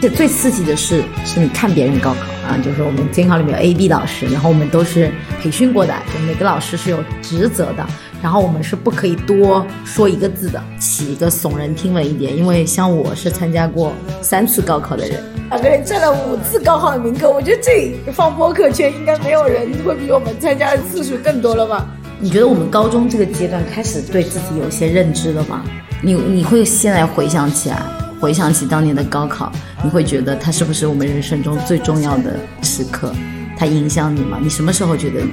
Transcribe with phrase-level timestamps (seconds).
[0.00, 7.86] 这最刺激的是，是你看别人高考啊，就是我们监考里面有 A、B 老师，然后我们都是培训过的，就每个老师是有职责的，
[8.22, 13.92] 然后我们是不可以多说一个字的，起一个耸人听闻一点，因为像我是参加过
[14.22, 21.86] 三次高考的人，两个人占了五次高考的名额，我觉得这放播客圈应该没有人会比我们参加的次数更多了吧？
[22.18, 25.62] 你觉得我们高中这个阶段开始对自己有些认知了吗？
[26.00, 27.82] 你你会现在回想起来？
[28.20, 29.50] 回想起当年的高考，
[29.82, 33.14] 你会觉得它是不是我们人生中最重要的时刻？
[33.56, 34.38] 它影响你吗？
[34.42, 35.26] 你什么时候觉得？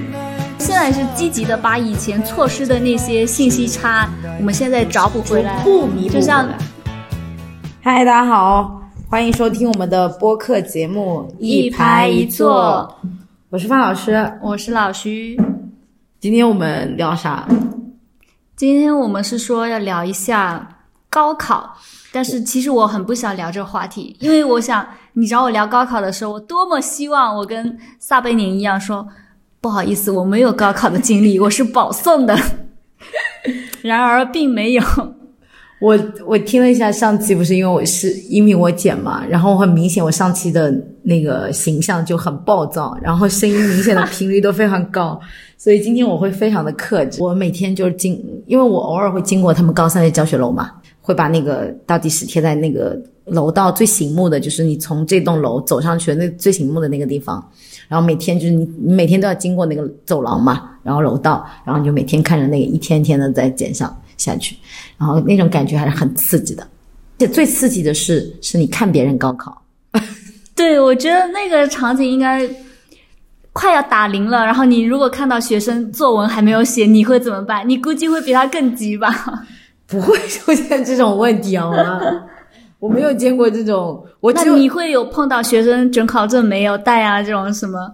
[0.58, 6.14] 现在是积极的把以前错失的那些信息差，我们现在找补回来，不弥补。
[6.14, 6.48] 就像，
[7.82, 12.90] 嗨，大家好，欢迎收听我们的播客节目《一排一坐》，
[13.50, 15.38] 我是范老师，我是老徐。
[16.20, 17.46] 今天我们聊啥？
[18.56, 20.66] 今天我们是说要聊一下
[21.10, 21.76] 高考。
[22.10, 29.06] 但是其实我很不想聊这个话题，因为我想你找我聊高考的时候，我多么希望我跟撒贝宁一样说，
[29.60, 32.36] 不好意思，我没有高考的经历，我是保送的。
[33.82, 34.82] 然而并没有。
[35.80, 45.20] 我我听了一下上期，不是因为我是因为我剪嘛，然后很明显我上期的那个形象就很暴躁，然后声音明显的频率都非常高，
[45.56, 47.22] 所以今天我会非常的克制。
[47.22, 50.68] 我每天就是经，因为我偶尔会经过他们高三的教学楼嘛。
[51.08, 57.42] 会把那个倒计时贴在那个楼道最醒目的，就是你从这栋楼走上去那最醒目的那个地方，
[57.88, 64.54] 然后每天就是你你每天都要经过那个走廊嘛，然后楼道，然后你就每天看着那个一天天的在减上下去，
[64.98, 66.62] 然后那种感觉还是很刺激的。
[66.62, 69.62] 而且最刺激的是，是你看别人高考。
[70.54, 72.46] 对，我觉得那个场景应该
[73.54, 77.66] 快要打铃了，然后你如果看到学生作文还没有写，你会怎么办？
[77.66, 79.08] 你估计会比他更急吧。
[79.88, 82.00] 不会出现这种问题好吗？
[82.78, 84.04] 我没有见过这种。
[84.20, 87.20] 我那你会有碰到学生准考证没有带啊？
[87.22, 87.90] 这种什么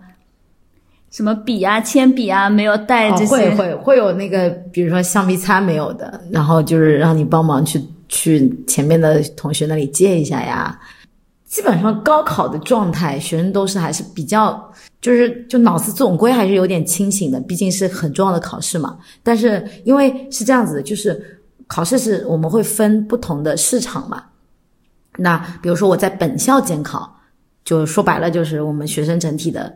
[1.11, 3.27] 什么笔啊、铅笔啊没有带这些？
[3.27, 10.79] 会会会有那个，比如说橡皮擦没有的，然后就是让你帮忙去去前面的同学那里借一下呀。
[11.47, 14.61] 基本上高考的状态，学生都是还是比较，
[15.01, 18.99] 就是就脑子总归还是有点清醒的，毕竟是很重要的考试嘛。
[19.23, 21.41] 但是因为是这样子的，就是。
[21.75, 24.23] 考试是我们会分不同的市场嘛？
[25.17, 27.13] 那比如说我在本校监考，
[27.65, 29.75] 就说白了就是我们学生整体的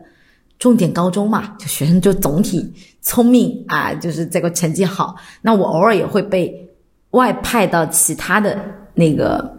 [0.57, 5.13] 重点高中嘛，就学生就总体聪明啊，就是这个成绩好。
[5.41, 6.69] 那我偶尔也会被
[7.09, 8.57] 外派到其他的
[8.93, 9.57] 那个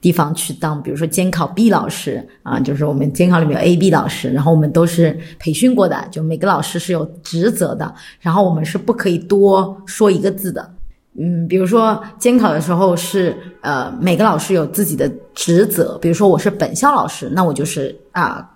[0.00, 10.74] 地方去当，比如说监考 B 老师啊，就是我们监考里面有 A、B 老师，然后我们都是培训过的，就每个老师是有职责的，然后我们是不可以多说一个字的。
[11.14, 15.98] 嗯，比如说监考的时候是呃，每个老师有自己的职责。
[15.98, 18.50] 比如说我是本校老师，那我就是啊，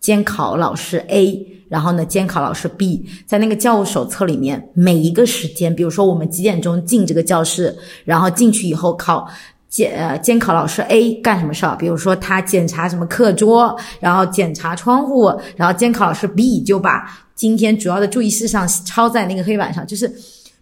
[0.00, 7.76] 监考老师 A，然后呢，监考老师 B，在那个教务手册里面，每一个时间，比如说我们几点钟进这个教室，
[8.06, 9.28] 然后进去以后考
[9.68, 11.76] 监呃监考老师 A 干什么事儿？
[11.76, 20.10] 比如说他检查什么课桌，然后检查窗户，然后监考老师 B 就把今天主要的注意事项抄在那个黑板上，就是。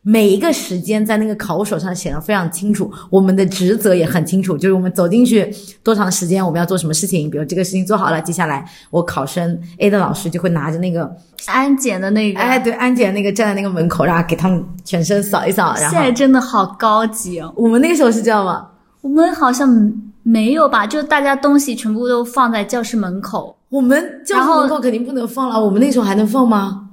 [0.06, 5.50] 每一个时间在那个考务手上写的非常清楚，我们的职责也很清楚，就是我们走进去
[5.82, 7.30] 多长时间，我们要做什么事情。
[7.30, 11.10] 比如这个事情做好了，接下来我考生 A 的老师就会拿着那个
[11.46, 15.74] 安检的那个，哎，对，安检那个站在那个门口，然后给他们全身扫一扫。
[15.76, 17.50] 然后现在真的好高级哦！
[17.56, 18.66] 我们那个时候是这样吗？
[19.00, 19.90] 我们好像
[20.22, 20.86] 没有吧？
[20.86, 23.56] 就大家东西全部都放在教室门口。
[23.70, 26.83] 我们教室门口肯定不能放了，我们那时候还能放吗？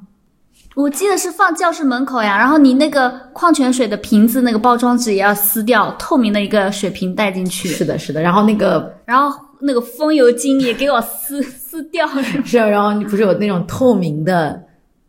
[0.74, 7.68] 我记得是放教室门口呀，然后你那个矿泉水的瓶子那个包装纸也要撕掉，透明的一个水瓶带进去。
[7.68, 8.22] 是的，是的。
[8.22, 12.08] 然后那个，然后那个风油精也给我撕撕掉。
[12.46, 14.64] 是啊，然后你不是有那种透明的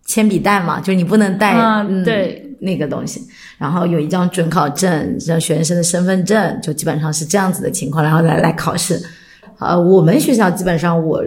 [0.05, 0.81] 铅笔袋嘛？
[0.81, 3.23] 就是你不能带嗯对那个东西。
[3.57, 9.01] 然后有一张准考证，像学生的身份证，就基本上是这样子的情况，然后来来考试。
[9.61, 11.23] 呃，我们学校基本上我。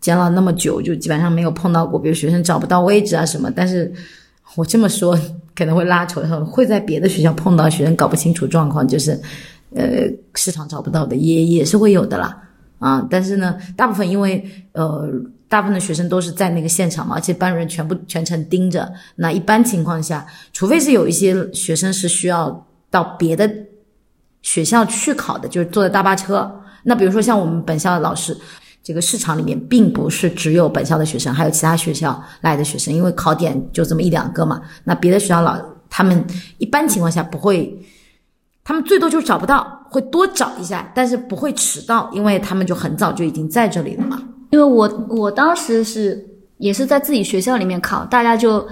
[0.00, 3.50] 监了那么久，就基本上没有碰到过，比如学生找不到位置啊什么。
[3.50, 3.92] 但是
[4.54, 5.18] 我这么说
[5.56, 9.20] 可能会拉仇恨，会在别的学校碰到学生搞不清楚状况，就是
[9.74, 12.40] 呃市场找不到的也也是会有的啦
[12.78, 13.06] 啊。
[13.10, 15.08] 但是呢，大部分因为呃
[15.48, 18.90] 大部分的学生都是在那个现场嘛，而且班主任全部全程盯着。
[19.16, 23.50] 那一般情况下，除非是有一些学生是需要到别的
[24.42, 26.50] 学校去考的，就是坐的大巴车。
[26.84, 28.36] 那比如说像我们本校的老师。
[28.82, 34.60] 这个市场里面并不是只有本校的学生，还有其他学校来的学生，因为考点就这么一两个嘛。
[34.84, 35.58] 那别的学校老
[35.90, 36.24] 他们
[36.58, 37.78] 一般情况下不会
[38.64, 44.22] 他们最多就找不到，会多找一下，但是不会迟到，因为他们就很早就已经在这里了嘛。
[44.50, 46.26] 因为我我当时是
[46.56, 48.66] 也是在自己学校里面考，大家就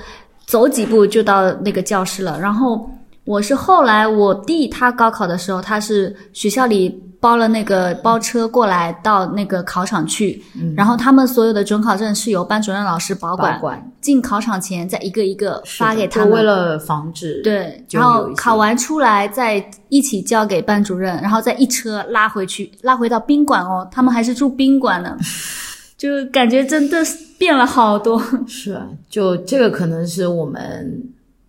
[0.46, 2.38] 走几步就到那个教室了。
[2.40, 2.90] 然后
[3.24, 10.42] 我是后来我弟他高考的时候，他是学校里包了那个包车过来到那个考场去，
[10.74, 13.92] 然后他们所有的准考证是由班主任老师保管，保管。
[14.00, 16.30] 进考场前再一个一个发给他们。
[16.30, 16.46] 为。
[16.46, 25.16] 了防止对，然后考完出来再一起交给班主任，然后再一车拉回去，拉回到宾馆哦，他们还是住宾馆呢，
[25.98, 26.98] 就感觉真的
[27.36, 28.22] 变了好多。
[28.46, 31.02] 是啊，就这个可能是我们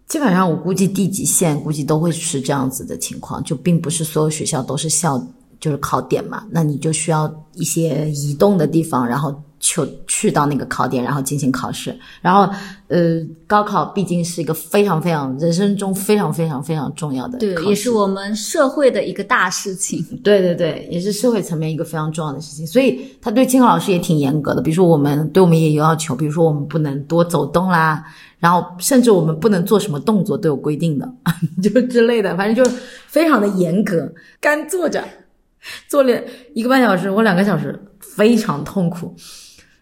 [0.07, 5.23] 基本上我估计地级县估计都会是这样子的情况，就并不是所有学校都是校
[5.59, 11.97] 就是考点嘛，那你就需要一些移动的地方，然后去去到那个考点，然后进行考试。
[12.21, 12.47] 然后
[12.87, 20.01] 呃，高考毕竟是一个非常非常人生中非常非常非常重要的对，也是我们社会的一个大事情。
[20.23, 24.61] 对对对，也是社会层面一个非常重要的事情，所以他对监考老师也挺严格的。
[24.61, 28.05] 比如说，我们对我们也有要求，比如说我们不能多走动啦，
[28.39, 31.11] 然后甚至我们不能做什么动作都有规定的，
[31.61, 32.71] 就之类的，反正就
[33.07, 34.09] 非常的严格。
[34.39, 35.03] 干坐着，
[35.87, 36.23] 坐了
[36.53, 39.15] 一个半小时或两个小时，非常痛苦。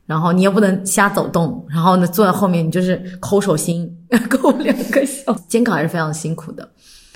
[0.05, 3.91] 然后你也不能瞎走动，然后呢，坐在后面你就是抠手心，
[4.29, 5.41] 抠两个小时。
[5.47, 6.69] 监考还是非常辛苦的。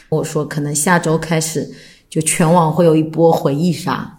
[0.09, 1.69] 我说，可能下周开始，
[2.09, 4.17] 就全网会有一波回忆杀。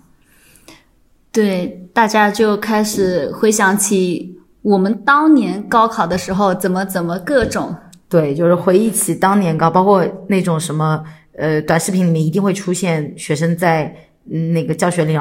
[1.33, 7.75] 对，大家就开始回想起我们当年高考的时候怎么怎么各种。
[8.09, 11.03] 对，就是回忆起当年高，包括那种什么
[11.37, 15.17] 呃，短视频里面一定会出现学生在嗯那个教学里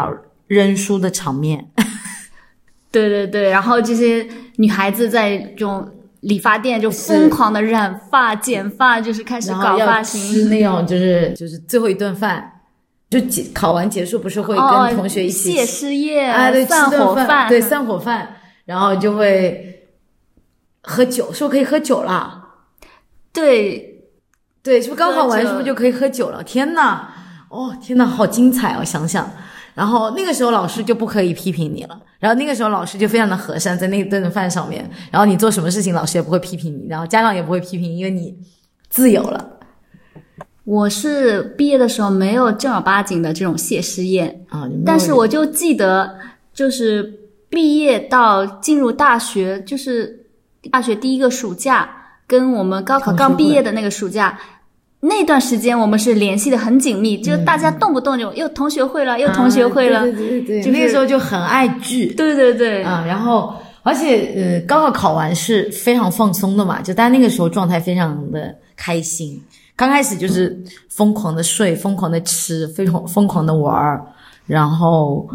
[0.47, 1.69] 扔书的场面。
[2.91, 5.87] 对对对，然后这些女孩子在这种
[6.21, 10.19] 理发店就疯狂的染发、剪发，就是开始搞发型。
[10.33, 10.45] 是。
[10.45, 12.61] 那种就是就是最后一顿饭，
[13.09, 18.35] 就结考完结束不是会哦跟同学一起谢师宴、哎对散伙饭，对散伙饭，
[18.65, 19.87] 然后就会
[20.81, 22.47] 喝酒，是不是可以喝酒了？
[23.31, 24.01] 对
[24.63, 26.43] 对，是不是高考完是不是就可以喝酒了？
[26.43, 27.07] 天呐，
[27.49, 28.83] 哦天呐，好精彩哦！
[28.83, 29.29] 想想，
[29.73, 38.35] 然后那个时候老师就不可以批评你了，然后那个时候老师就非常的和善，在那顿饭上面，然后你做什么事情老师也不会批评你，然后家长也不会批评，因为你
[38.87, 39.57] 自由了
[40.63, 44.69] 我是毕业的时候没有正儿八经的这种谢师宴，啊。
[44.85, 46.15] 但是我就记得，
[46.53, 47.11] 就是
[47.49, 50.27] 毕业到进入大学，就是
[50.69, 51.89] 大学第一个暑假，
[52.27, 54.39] 跟我们高考刚毕业的那个暑假。
[55.01, 63.53] 那段时间我们是联系的很紧密，就大家动不动就又同学会了，又同学会了，啊对对对对，就是那个时候就很爱聚，对对对，啊，然后
[63.83, 69.41] 而且呃，高考考完是非常放松的嘛，就大家那个时候状态非常的开心。
[69.75, 74.05] 刚开始就是疯狂的睡，疯狂的吃，非常疯狂的玩儿，
[74.45, 75.25] 然后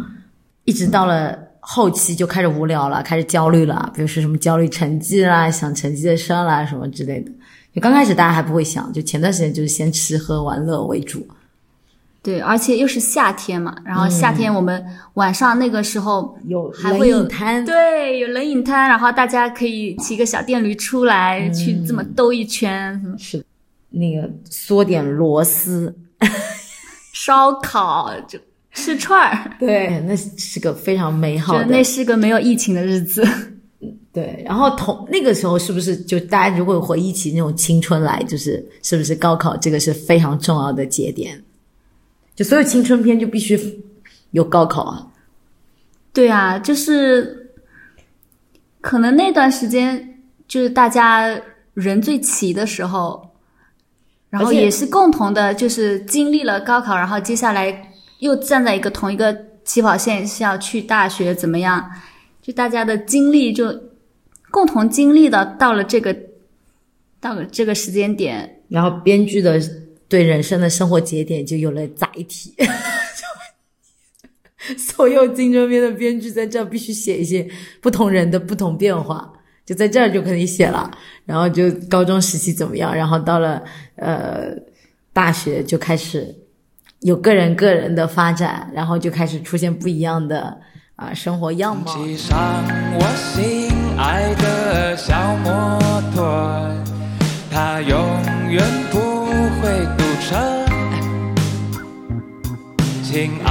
[0.64, 7.32] 一直到了后期就开始无聊了，开始焦虑了，比如说什么焦虑成绩啦，想成绩的事儿啦，什么之类的。
[7.75, 11.26] 就刚开始大家还不会想，就前段时间就是先吃喝玩乐为主。
[12.23, 14.82] 对，而且又是夏天嘛，然后夏天我们
[15.15, 23.44] 晚上那个时候有还会有饮摊，对有冷饮摊，然后大家可以骑个小电驴出来、去这么兜一圈，是
[23.91, 25.94] 那个嗦点螺丝，
[27.12, 28.38] 烧烤就
[28.73, 33.23] 吃串儿，对，那是个非常美好的那是个没有疫情的日子。
[34.12, 41.43] 对，然后同那个时候是不是就大家如果回忆起那种青春来，就是是不是高考这个是非常重要的节点？
[42.37, 43.85] 就所有青春片就必须
[44.31, 45.09] 有高考啊。
[46.12, 47.50] 对啊，就是
[48.81, 51.41] 可能那段时间就是大家
[51.75, 53.31] 人最齐的时候，
[54.31, 61.91] 然后也是共同的，就是经历了高考，然后接下来又站在一个同一个起跑线是要去大学怎么样？
[62.45, 63.81] 就大家的经历就
[64.51, 66.15] 共同经历的到了这个
[67.19, 69.59] 到了这个时间点，然后编剧的
[70.09, 72.55] 对人生的生活节点就有了载体。
[74.77, 77.49] 所有青春片的编剧在这儿必须写一些
[77.81, 79.33] 不同人的不同变化，
[79.65, 80.91] 就在这儿就可以写了。
[81.25, 83.65] 然后就高中时期怎么样，然后到了
[83.97, 84.55] 呃
[85.15, 86.37] 大学就开始
[87.01, 90.61] 有个人个人的发展，然后就开始出现不一样的
[90.97, 91.93] 啊、生活样貌。
[91.93, 92.37] 骑上
[92.95, 95.79] 我心爱的小摩
[96.15, 96.71] 托，
[97.51, 97.99] 它永
[98.49, 99.01] 远不
[99.61, 100.37] 会堵车。
[103.03, 103.51] 亲爱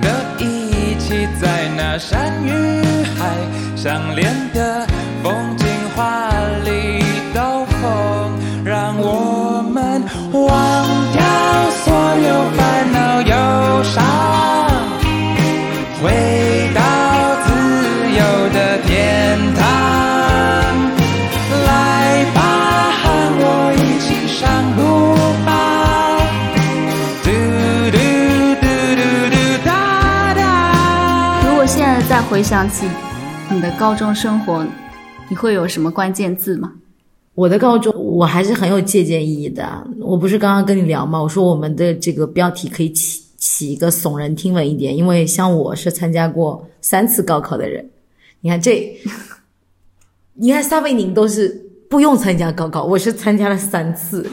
[0.00, 0.08] 的，
[0.38, 2.48] 一起在那山与
[3.18, 3.36] 海
[3.76, 4.86] 相连的
[5.22, 6.30] 风景画
[6.64, 10.48] 里兜风，让我们忘
[11.12, 11.20] 掉
[11.84, 11.92] 所
[12.26, 13.34] 有烦恼忧
[13.84, 14.02] 伤，
[16.02, 16.10] 回
[32.20, 32.86] 再回想起
[33.50, 34.62] 你的高中生活，
[35.30, 36.70] 你会有什么关键字吗？
[37.34, 39.88] 我的高中我还是很有借鉴意义的。
[39.98, 41.18] 我不是刚刚跟你聊吗？
[41.18, 47.88] 我说我们的这个标题可以起起一个耸人听闻一点，因为像我是参加过三次高考的人，
[48.42, 48.94] 你看这，
[50.36, 51.48] 你看撒贝宁都是
[51.88, 54.30] 不用参加高考，我是参加了三次，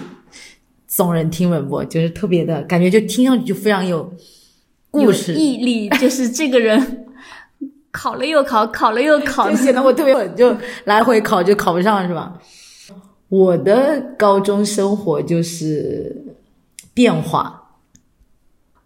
[0.91, 1.82] 耸人听闻不？
[1.86, 4.13] 就是特别的感觉，就听上去就非常有
[4.91, 7.06] 故事，毅力，就是这个人
[7.98, 12.39] 考了又考，考了又考就，显得我特别狠，就来回考就考不上是吧？
[13.27, 16.24] 我的高中生活就是
[16.94, 17.63] 变化。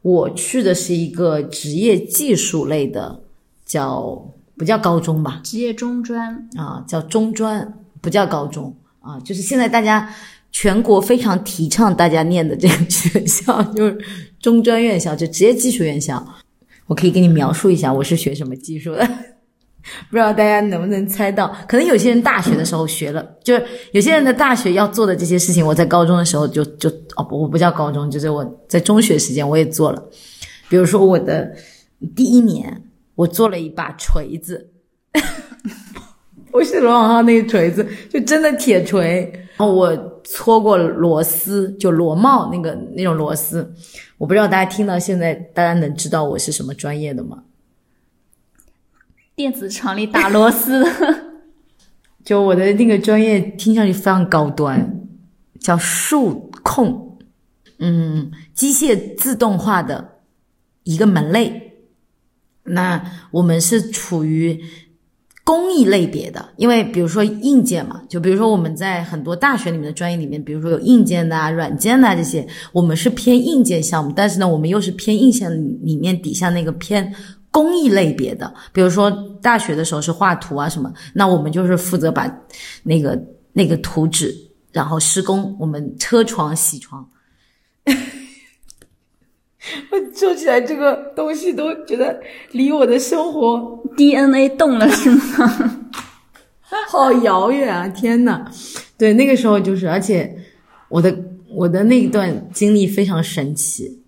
[0.02, 3.20] 我去的是一个职业技术类的，
[3.66, 5.42] 叫不叫高中吧？
[5.44, 9.20] 职业中专，啊，叫中专，不叫高中啊。
[9.20, 10.10] 就是现在大家
[10.54, 13.98] 全国非常提倡大家念的这个学校，就是
[14.40, 16.26] 中专院校，就职业技术院校。
[16.92, 19.08] 我可以给你描述一下我是学什么技术的，
[20.10, 21.48] 不知道大家能不能猜到？
[21.66, 30.04] 可能有些人大学的时候学了，就是有些人的大学要做的这些事情，我在高中的时候就就哦，我不叫高中，就是我在中学时间我也做了。
[30.68, 31.50] 比如说我的
[32.14, 32.84] 第一年，
[33.16, 34.70] 我做了一把锤子，
[36.52, 39.32] 不是罗永浩那个锤子，就真的铁锤。
[39.62, 43.72] 然后我搓过螺丝，就螺帽那个那种螺丝。
[44.18, 47.44] 我不知道大家听到现在，大家能知道我是什么专业的吗？
[49.36, 50.84] 电子厂里打螺丝，
[52.26, 55.00] 就我的那个专业听上去非常高端，
[55.60, 57.20] 叫数控，
[57.78, 60.22] 嗯，机械自动化的
[60.86, 61.84] 一个门类。
[62.64, 64.60] 那我们是处于
[65.44, 75.52] 工艺类别的，因为比如说硬件嘛，就比如说我们在很多大学里面的专业里面，比如说有硬件的、啊、软件的、啊、这些，我们是偏硬件项目，但是呢，我们又是偏硬件
[75.84, 77.14] 里面底下那个偏
[77.50, 82.32] 工艺类别的，比如说大学的时候是画图啊什么，那我们就是负责把
[82.84, 83.20] 那个
[83.52, 84.34] 那个图纸，
[84.72, 87.06] 然后施工，我们车床、铣床。
[89.92, 92.20] 我说起来这个东西都觉得
[92.52, 95.80] 离我的生活 DNA 动了是吗？
[96.88, 97.88] 好遥远啊！
[97.88, 98.46] 天呐，
[98.98, 100.36] 对，那个时候就是，而且
[100.90, 101.16] 我的
[101.50, 104.00] 我的那一段经历非常神奇，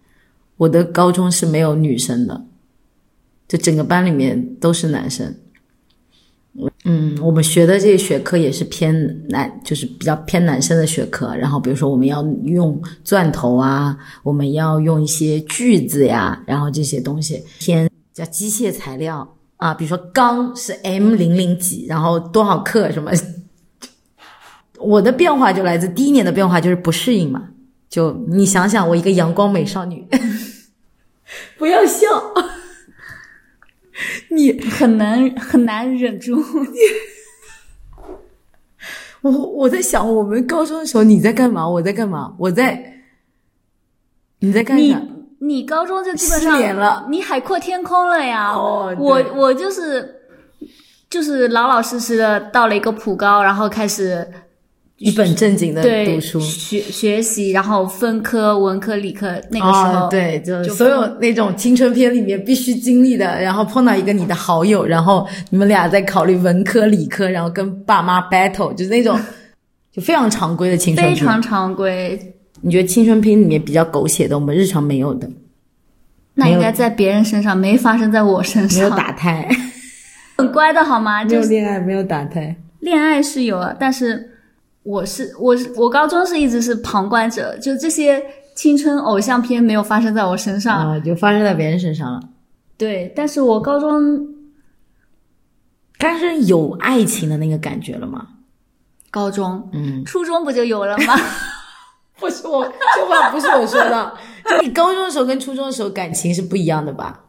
[0.58, 2.46] 我的高中是没有女生的，
[3.48, 5.36] 就整个班里面都是男生。
[6.86, 8.94] 嗯，我们学的这些学科也是偏
[9.30, 11.34] 男，就是比较偏男生的学科。
[11.34, 19.26] 然后比如说我们要用钻头啊，我们要用一些锯子呀，然后这些东西偏叫机械材料
[19.56, 23.12] 啊，比如说钢是 M 零零几，然后多少克什么。
[24.78, 27.48] 我的变化就来自第一年的变化就是不适应嘛，
[27.90, 30.06] 就你想想，我一个阳光美少女，
[31.58, 32.08] 不要笑。
[34.30, 36.44] 你很难很难忍住。
[39.22, 41.68] 我我在想，我们高中的时候你在干嘛？
[41.68, 42.36] 我在干嘛？
[42.38, 43.02] 我在
[44.40, 45.02] 你在干你啥？
[45.40, 48.52] 你高中就基本上了你海阔天空了呀。
[48.52, 50.22] 哦我我就是
[51.10, 54.28] 就是老老实实的到了一个普高，然后开始
[54.98, 56.40] 一本正经的读书。
[56.40, 69.20] 学学习，然后分科文科理科那个时候、哦，对，就就所有那种青春片里面必须经历的，然后碰到一个你的好友，然后你们俩在考虑文科、理科，然后跟爸妈 battle，就是那种
[69.92, 71.16] 就非常常规的青春非。
[71.16, 72.20] 常常规。
[72.62, 75.30] 你觉得青春片里面比较狗血的，我们日常没有的，
[76.36, 78.90] 那应该在别人身上，没发生在我身上没有。
[78.92, 79.50] 打胎，
[80.38, 81.26] 很乖的好吗？
[81.26, 82.56] 没有就是恋爱，没有打胎。
[82.80, 84.30] 恋爱是有了，但是
[84.84, 88.24] 我是我是我高中是一直是旁观者，就这些
[88.56, 90.92] 青春偶像片没有发生在我身上。
[90.92, 92.20] 啊、就发生在别人身上了。
[92.78, 94.28] 对，但是我高中
[95.98, 98.28] 但是有爱情的那个感觉了吗？
[99.10, 101.16] 高中嗯，初中不就有了吗？
[102.20, 102.64] 不是我，
[102.96, 104.18] 这话不是我说的。
[104.50, 107.22] 就你高中的时候跟初中的时候感情是不一样的吧？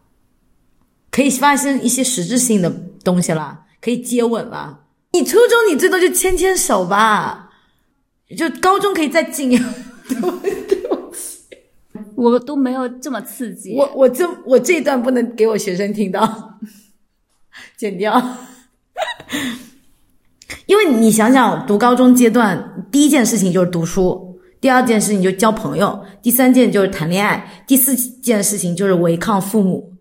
[1.12, 2.68] 可以发生一些实质性的
[3.04, 4.80] 东西啦，可以接吻啦。
[5.12, 7.43] 你初中你最多就牵牵手吧，
[8.34, 9.58] 就高中可以再近。
[12.16, 13.74] 我都没有这么刺激。
[13.76, 16.58] 我我这我这一段不能给我学生听到，
[17.76, 18.20] 剪掉。
[20.66, 29.92] 因为你想想，读高中阶段第一件事情就是读书，第二件事情就交朋友，第三件就是谈恋爱，第四件事情就是违抗父母，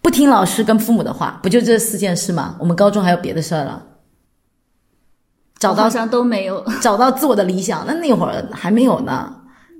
[0.00, 2.56] 不听老师跟父母的话，不就这四件事吗？
[2.60, 3.84] 我们高中还有别的事儿了，
[5.62, 6.64] 找到好像都没有。
[6.82, 9.32] 找到自我的理想，那那会儿还没有呢，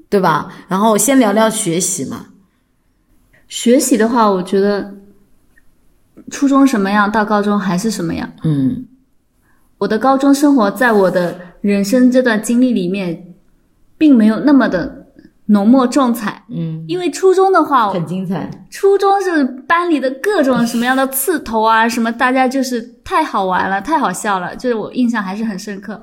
[0.08, 0.52] 对吧？
[0.68, 2.26] 然后先聊聊学习嘛，
[3.48, 4.94] 学习的话，我觉得
[6.30, 8.30] 初中什么样，到高中还是什么样。
[8.44, 8.86] 嗯
[9.78, 13.34] 我的高中生活，在我的人生这段经历里面，
[13.98, 15.01] 并没有那么的
[15.52, 16.42] 浓墨重彩。
[16.49, 26.00] 嗯，因为初中的话，很精彩，初中是班里的各种什么样的刺头啊，什么大家就是太好玩了，太好笑了，就是我印象还是很深刻。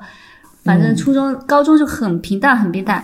[0.64, 3.04] 反正初中、高中就很平淡，很平淡。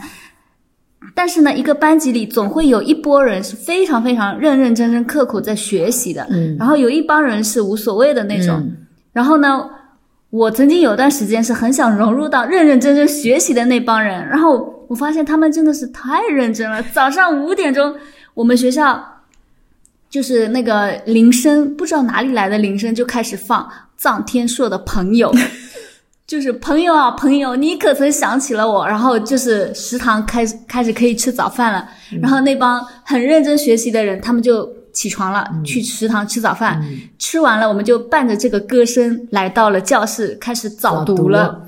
[1.13, 8.55] 但是呢，一个班级里总会有一波人是非常非常认认真真、刻苦在学习的，嗯然后有一帮人是无所谓的那种。
[8.57, 8.75] 嗯
[9.13, 9.65] 然后呢，
[10.29, 16.81] 我曾经有段时间是很想融入到认认真真学习的那帮人，然后我发现他们真的是太认真了。
[16.93, 17.95] 早上五点钟，
[18.33, 19.03] 我们学校
[20.09, 25.31] 就是那个铃声，不知道哪里来的铃声就开始放臧天朔的 《朋友》，
[26.27, 28.87] 就是朋友啊朋友，你可曾想起了我？
[28.87, 31.87] 然后就是食堂开始开始可以吃早饭了，
[32.21, 36.81] 然后那帮很认真学习的人，他们就起床了，去食堂吃早饭。
[37.19, 41.61] 吃完了，我们就伴着这个歌声来到了教室，开始早读了。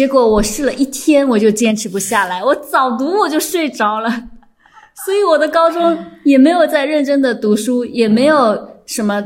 [0.00, 4.08] 了结果我试了一天，我就坚持不下来，我早读我就睡着了。
[5.04, 9.22] 所以我的高中也没有在认真的读书，也没有什么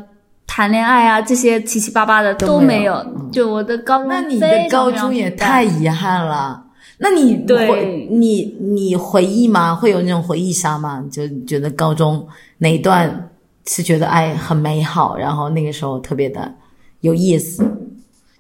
[0.49, 3.31] 谈恋爱啊这些七七八八的都都没没有有。
[3.31, 6.65] 就我的高中，那你的高中也太遗憾了。
[6.99, 9.75] 那你对回你你回忆吗？
[9.75, 11.05] 会有那种回忆杀吗？
[11.09, 12.27] 就觉得高中
[12.59, 13.31] 哪一段
[13.65, 16.53] 是觉得哎很美好，然后那个时候特别的
[17.01, 17.65] 有意思。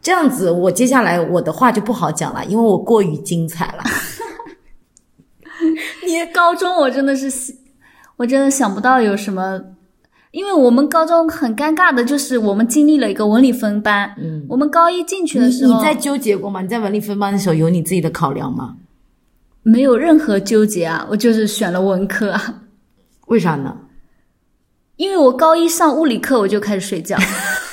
[0.04, 3.82] 这样子，我接下来我的话就不好讲了，因为我过于精彩了。
[6.04, 7.54] 你高中我真的是，
[8.18, 9.58] 我真的想不到有什么，
[10.30, 16.60] 因为我们高中很尴尬的就是我们经历了一个文理分班，嗯，我们高一进去的时候，你在纠结过吗？
[16.60, 18.76] 你在文理分班的时候有你自己的考量吗？
[19.62, 22.62] 没有任何纠结啊，我就是选了文科啊，
[23.28, 23.74] 为啥呢？
[24.96, 27.16] 因为我高一上物理课我就开始睡觉，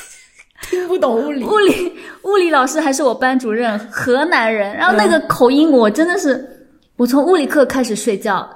[0.69, 1.91] 听不懂物理物理
[2.23, 8.47] 物理老师还是我班主任， 河南人，然后那个口音我真的是，我从物理课开始睡觉，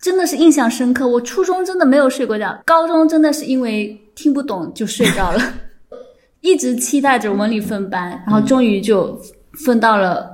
[0.00, 1.06] 真的是印象深刻。
[1.06, 5.40] 我初中真的没有睡过觉，高中真的是因为听不懂就睡着了，
[6.40, 9.18] 一直期待着文理分班，然后终于就
[9.64, 10.30] 分到了。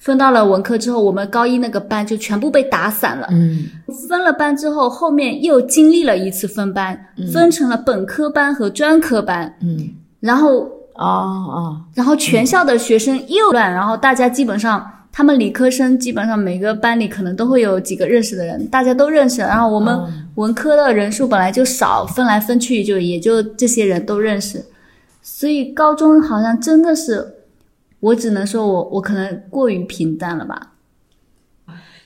[0.00, 3.26] 分到了文科之后，我们高一那个班就全部被打散了。
[3.32, 3.66] 嗯
[4.08, 6.96] 分了班之后，后面又经历了一次分班，
[7.32, 9.52] 分成了本科班和专科班。
[9.60, 19.40] 嗯然后哦哦然后全校的学生又乱，然后大家基本上，他们理科生基本上每个班里可能都会有几个认识的人，大家都认识。
[19.40, 19.96] 然后我们
[20.34, 24.64] 文科的人数本来就少，分来分去就也就这些人都认识，
[25.22, 27.34] 所以高中好像真的是，
[28.00, 30.72] 我只能说我我可能过于平淡了吧。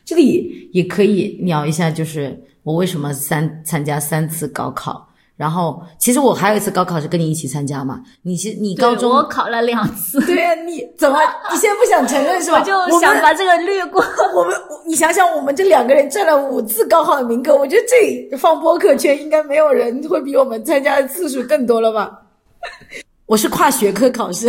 [0.05, 5.09] 这个也也可以聊一下，就是我为什么三参加三次高考。
[5.42, 8.00] 然后，其实我还有一次高考是跟你一起参加嘛。
[8.22, 11.18] 你是你高中我考了两次， 对呀、你怎么
[11.50, 12.61] 你现在不想承认是吧？
[12.61, 14.00] 我就想把这个略过。
[14.37, 14.55] 我们，
[14.87, 22.20] 你想想，我们这两个人占了五次高考的名额，我觉得这放播客圈应该没有人会比我们参加的次数更多了吧？
[23.26, 24.46] 我是跨学科考试，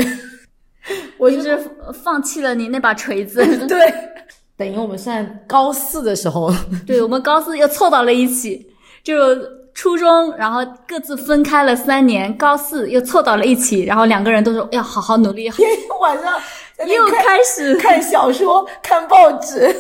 [1.18, 1.60] 我就是
[1.92, 3.44] 放弃了你那把锤子。
[3.66, 3.92] 对，
[4.56, 6.54] 等于我们算高四的时候，
[6.86, 8.68] 对我们高四又凑到了一起，
[9.04, 9.16] 就
[9.74, 16.34] 初中，然后各自分开了三年，高四又凑到了一起，然后两个人都说要好好努力， 天天晚上
[16.88, 17.76] 又开始。
[17.76, 19.76] 看小说、看报纸，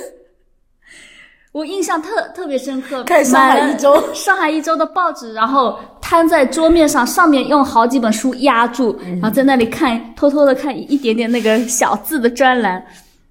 [1.52, 4.14] 我印象特特别深刻，看上海一周。
[4.14, 12.84] 上海一周的报纸，然后摊在桌面上，上面用好几本书压住，然后在那里看，偷偷的看一点点那个小字的专栏，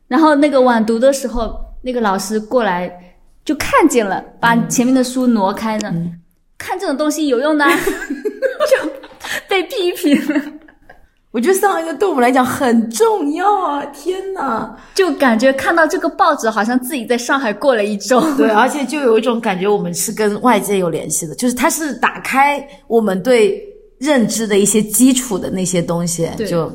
[0.06, 2.88] 然后那个晚读的时候，那个老师过来
[3.44, 5.92] 就看见了，把前面的书挪开呢，
[6.62, 7.70] 看这种东西有用的啊，
[8.70, 8.90] 就
[9.48, 10.40] 被批评了。
[11.32, 13.82] 我觉得上一个对我们来讲很重要啊！
[13.86, 18.20] 天哪，就感觉看到这个报纸，好像自己在上海过了一周。
[18.36, 23.58] 对，而且就有一种感觉，我们是跟外界有联系的，就是它是打开我们对
[23.98, 26.28] 认知的一些基础的那些东西。
[26.36, 26.70] 对就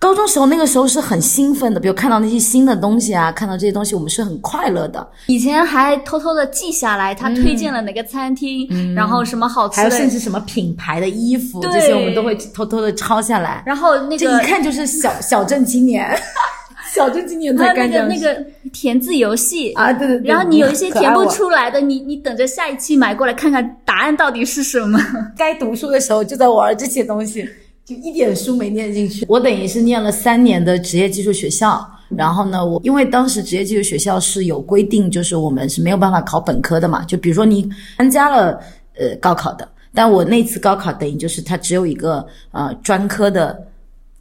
[0.00, 5.06] 高中时候那个时候是很兴奋的，比如看到那些新的东西啊，看到这些东西，我们是很快乐的。
[5.26, 13.62] 以前还偷偷的记下来，他推荐了哪个餐厅，然后什么好吃的，还有甚至什么品牌的衣服，这些我们都会偷偷的抄下来。
[13.66, 16.18] 然后那个这一看就是小 小镇青年，
[16.94, 18.08] 小镇青年才还有那。
[18.08, 19.74] 个那个填字游戏。
[19.74, 20.28] 啊，对对对。
[20.30, 24.98] 然后你有一些填不出来的，你你等着下一期买过来看看答案到底是什么。
[25.36, 27.46] 该读书的时候就在玩这些东西，
[27.90, 29.26] 就一点书没念进去。
[29.28, 38.60] 我等于是念了三年的职业技术学校，然后呢，我因为当时职业技术学校是有规定，就是我们是没有办法考本科的嘛，就比如说你参加了
[38.96, 43.66] 呃高考的，但我那次高考等于就是它只有一个呃专科的。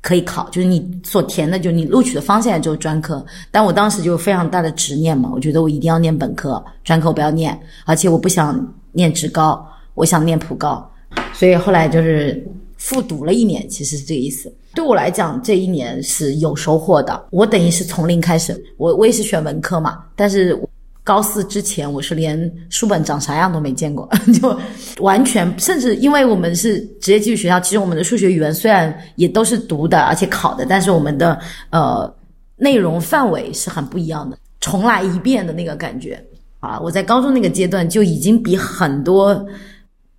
[0.01, 3.23] 可以考，就是你所填的，就你录取的方向也只有专科。
[3.51, 9.61] 但我当时就非常大的执念嘛，我觉得我一定要念本科，专科我不要念，而且我不想念职高，
[9.95, 10.89] 我想念普高，
[11.33, 12.41] 所以后来就是
[12.79, 14.51] 复读了一年，其实是这个意思。
[14.73, 17.27] 对我来讲，这一年是有收获的。
[17.29, 20.59] 我等于是从零开始，我我也是选文科嘛，但是
[21.03, 24.09] 高四之前我是连书本长啥样都没见过，
[24.41, 24.59] 就
[24.99, 31.37] 完全甚至因为我们是职业技术学校，其实我们的数学语文虽然也都是读的，而且考的，但是我们的
[31.71, 32.11] 呃
[32.55, 36.23] 内容范围是很不一样的，重来一遍的那个感觉
[36.59, 36.79] 啊！
[36.79, 39.45] 我在高中那个阶段就已经比很多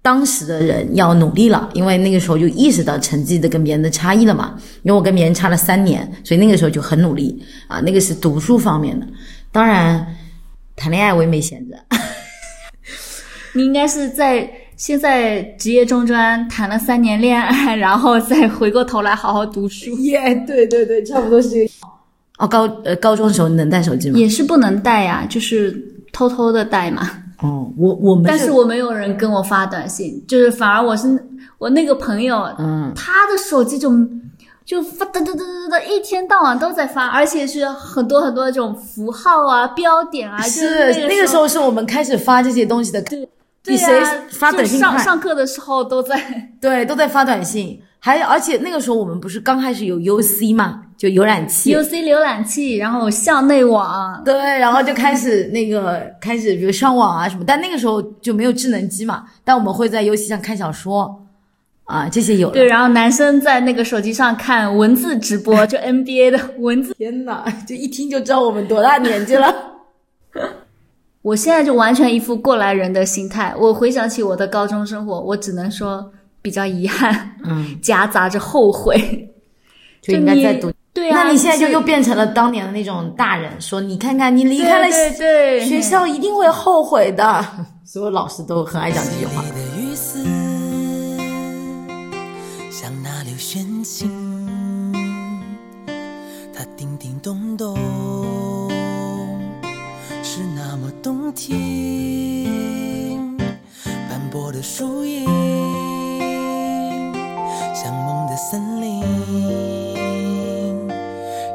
[0.03, 4.55] 当时的人要努力了，因为那个时候就意识到成绩的跟别人的差异了嘛。
[4.83, 7.81] 因为我跟别人差了三年，所以那个时候就很努力啊。
[7.81, 9.07] 那个是读书方面的，
[9.53, 10.07] 当然
[10.75, 11.77] 谈恋爱我也没闲着。
[13.53, 19.91] 你应该是在现在职业中专谈了三年恋爱， 然后再回过头来好好读书。
[20.01, 21.73] 耶，对对对，差不多是这个。
[22.39, 24.19] 哦，高呃高中的时候你能带手机吗？
[24.19, 25.79] 也是不能带呀，就是
[26.11, 27.11] 偷偷的带嘛。
[27.42, 31.09] 哦，我我们但是我没有人跟我发短信，就是反而我是
[31.59, 33.90] 我那个朋友，嗯，他的手机就
[34.64, 43.29] 就发哒哒哒哒哒，一天到晚都在发，而且是很多很多这种符号啊、标点啊，就是那个时候是我们开始发这些东西的，对
[43.64, 46.20] 比谁啊发短信就上上课的时候都在。
[46.61, 47.81] 对，都在发短信。
[48.03, 51.75] 还而且那个时候我们不是刚开始有 UC 嘛，就浏览器。
[51.75, 61.27] UC 浏览器，然后校内网，对，然后就开始那个开始，比如上网啊什么，但那个时候就没有智能机嘛，但我们会在游戏上看小说，
[61.85, 62.49] 啊，这些有。
[62.51, 66.94] 对，然后男生在那个手机上看文字直播，就 NBA 的文字。
[66.96, 69.55] 天哪，就一听就知道我们多大年纪了。
[71.22, 73.54] 我现在就完全一副过来人的心态。
[73.59, 79.28] 我回想起我的高中生活，我只能说比较遗憾，嗯， 夹杂着后悔。
[80.00, 80.72] 就应该再读。
[80.94, 85.18] 对啊，那你现在就又变成了当年的那种大人，说你看看你离开了对对
[85.61, 87.44] 对学校一定会后悔的。
[87.85, 89.42] 所有老师都很爱讲这句话。
[89.42, 90.24] 的雨丝
[92.70, 94.11] 像那流弦琴，
[96.54, 97.76] 它叮叮咚咚，
[101.03, 103.37] 动听。
[104.09, 105.25] 斑驳的树影，
[107.75, 109.01] 像梦的森林，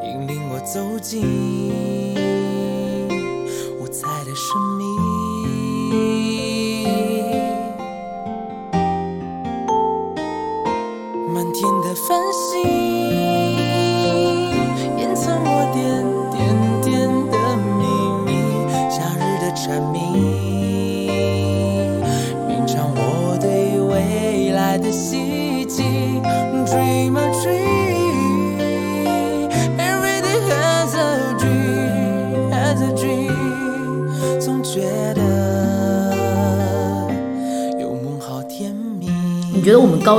[0.04, 1.24] 引领我走进
[3.80, 4.86] 五彩的生命。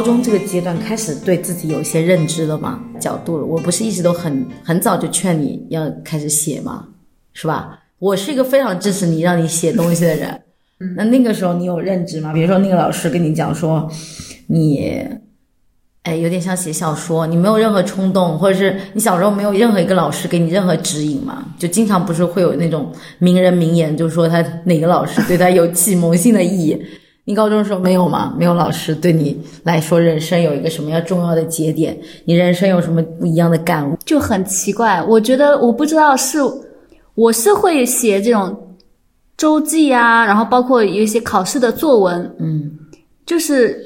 [0.07, 2.81] 中这个阶段开始对自己有一些认知了嘛？
[3.01, 3.45] 角度了？
[3.45, 6.87] 我不是一直都很很早就劝你要开始写吗？
[7.33, 7.81] 是吧？
[7.99, 10.41] 我是一个非常支持你让你写东西的人。
[10.95, 12.33] 那那个时候你有认知吗？
[12.33, 13.91] 比如说那个老师跟你讲说，
[14.47, 15.05] 你，
[16.05, 21.45] 哎，有点像写小说，你没有任何冲动，或者是你小时候没有任何一个老师给你任何指引嘛？
[21.59, 26.81] 就经常不是会有那种名人名言，就说他哪个老师对他有启蒙性的意义。
[27.27, 28.33] 你高中的时候没有吗？
[28.39, 31.99] 没有老师对你来说人生有一个什么样重要的节点？
[32.25, 33.99] 你人生有什么不一样的感悟？
[34.05, 35.03] 就很奇怪。
[35.03, 36.39] 我觉得我不知道是
[37.17, 38.77] 我是会写这种
[39.37, 42.79] 周记啊，然后包括有一些考试的作文，嗯，
[43.27, 43.77] 就是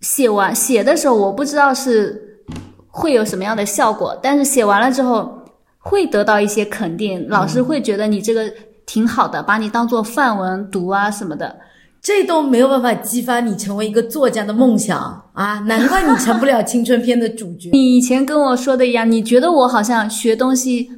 [0.00, 2.40] 写完写的时候，我不知道是
[2.88, 5.30] 会有什么样的效果，但是写完了之后
[5.78, 8.50] 会得到一些肯定，老师会觉得你这个
[8.86, 11.54] 挺好的，把你当做范文读啊什么的。
[12.02, 14.98] 这都没有办法激发你成为一个作家的梦想
[15.34, 15.58] 啊！
[15.68, 17.70] 难怪你成不了青春片的主角。
[17.72, 20.90] 你以前跟我说的一样，你觉得我好像学东西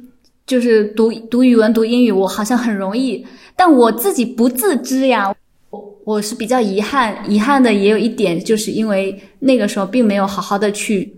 [0.47, 5.35] 就是读读语文、读英语，我好像很容易，但我自己不自知呀。
[5.69, 11.13] 我我是比较遗憾，遗憾的也有一点，就是因为那个时候并没有好好的去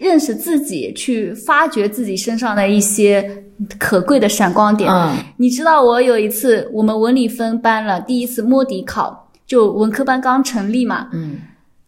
[0.00, 3.44] 认识自己，去发掘自己身上的一些
[3.78, 4.90] 可贵的闪光点。
[4.90, 11.38] 嗯你知道，我有一次我们文理分班了，第一次摸底考，就文科班刚成立嘛，嗯，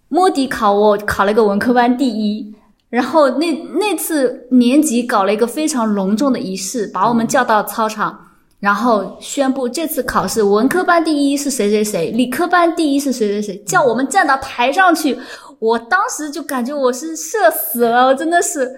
[0.09, 2.55] 摸底考我考了个文科班第一。
[2.90, 8.18] 然后那那次年级搞了一个非常隆重的仪式，把我们叫到操场，
[8.61, 15.16] 然后宣布这次考试文科班第一是谁谁谁，理科班第一是谁谁谁，叫我们站到台上去。
[15.62, 18.68] 我当时就感觉我是社死了，我真的是。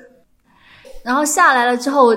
[1.03, 2.15] 然后下来了之后，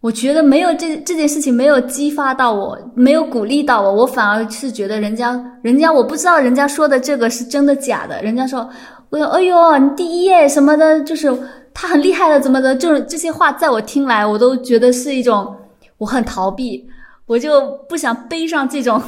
[0.00, 8.66] 我觉得没有这这件事情没有激发到我，没有鼓励到我，我反而是觉得人家人家我不知道人家说的这个是真的假的，人家说
[9.10, 11.30] 我哎呦你第一耶什么的，就是
[11.74, 15.54] 他很厉害的怎么的，就是这些话在我听来我都觉得是一种
[15.98, 16.88] 我很逃避，
[17.26, 19.02] 我就不想背上这种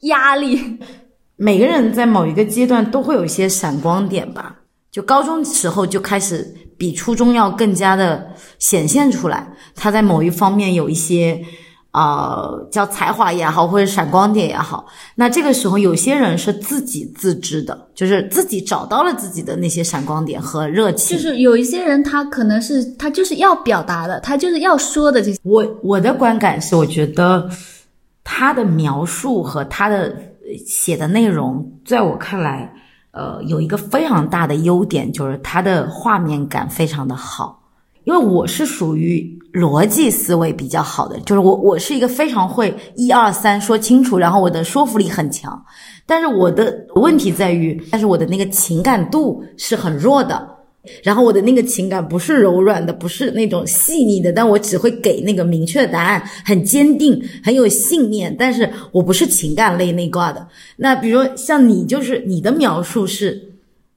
[0.00, 0.78] 压力。
[1.36, 4.56] 每个人在某一个阶段都会有一些闪光点吧，
[4.90, 8.26] 就高中时候就开始比初中要更加的
[8.58, 11.42] 显现出来，他在某一方面有一些。
[11.92, 21.16] 呃，叫才华也好，或者闪光点也好，那这个时候有些人是自己自知的，就是自己找到了自己的那些闪光点和热情。
[21.16, 25.38] 就是有一些人他可能是他就是要表达的，他就是要说的这些。
[25.42, 27.48] 我我的观感是，我觉得
[28.22, 30.14] 他的描述和他的呃
[30.66, 32.72] 写的内容，在我看来，
[33.10, 37.62] 呃，有一个非常大的优点，就是它的画面感非常的好。
[38.04, 45.60] 因为我是属于逻辑思维比较好的，就是我我是一个非常会一二三说清楚，然后我的说服力很强，
[46.06, 50.55] 但是我的问题在于，但是我的那个情感度是很弱的。
[51.02, 58.34] 然后我的那个情感不是柔软的，不是那种细腻的，但我只会给那个明确的答案，很坚定，很有信念。
[58.38, 60.46] 但是我不是情感类那挂的。
[60.76, 63.40] 那比如像你，就是你的描述是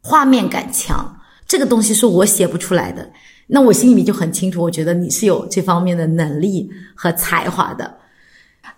[0.01, 3.09] 画面感强，这个东西是我写不出来的。
[3.47, 7.95] 那我心里面就很清楚，我觉得你是有这方面的能力和才华的。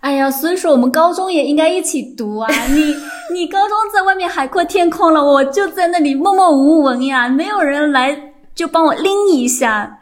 [0.00, 2.48] 哎呀，所以说我们高中也应该一起读啊！
[2.68, 2.94] 你
[3.32, 9.98] 你高中在外面海阔天空了，我就在那里默默无闻呀，没有人来就帮我拎一下，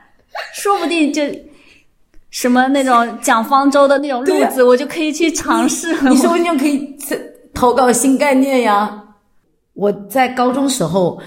[0.55, 1.23] 说不定就
[2.31, 6.11] 什么那种 讲方舟的那种路子，我就可以去尝试了。
[6.11, 6.97] 你说不定可以
[7.53, 9.05] 投稿新概念呀。
[9.75, 11.19] 我在高中时候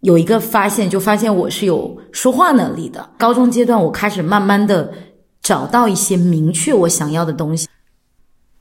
[0.00, 3.10] 有一个发现，就发现我是有说话能力的。
[3.18, 4.92] 高中阶段，我开始慢慢的
[5.42, 7.68] 找到一些明确我想要的东西。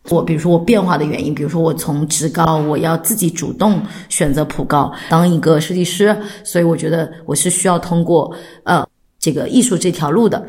[0.10, 8.86] 我比如说我变化的原因，比如说我从职高，我要自己主动选择普高当一个设计师，所以我觉得我是需要通过呃
[9.18, 10.46] 这个艺术这条路的。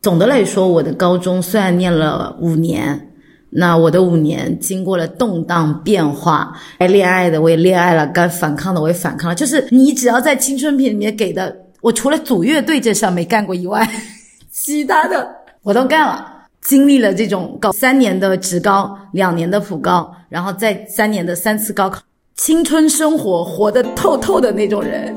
[0.00, 3.12] 总的来说，我的高中虽然念了五年，
[3.50, 9.34] 那我的五年经过了动荡变化，该恋爱的我也恋爱了，该反抗的我也反抗了。
[9.34, 13.86] 就是你只要在青春片里面给的，我除了组乐队这事儿没干过以外，
[14.50, 15.28] 其他的
[15.62, 16.35] 我都干了。
[16.66, 22.02] 经历了这种高三年的职高，两年的普高，然后再三年的三次高考，
[22.34, 25.14] 青春生活活得透透的那种人。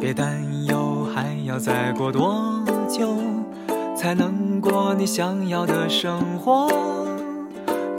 [0.00, 3.14] 别担忧，还要再过多久
[3.94, 6.72] 才能过你想要的生活？